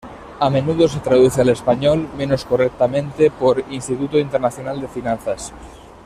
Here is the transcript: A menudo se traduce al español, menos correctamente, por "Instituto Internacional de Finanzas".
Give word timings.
A 0.39 0.49
menudo 0.49 0.87
se 0.87 0.99
traduce 0.99 1.41
al 1.41 1.49
español, 1.49 2.09
menos 2.17 2.43
correctamente, 2.43 3.29
por 3.29 3.63
"Instituto 3.69 4.17
Internacional 4.17 4.81
de 4.81 4.87
Finanzas". 4.87 5.53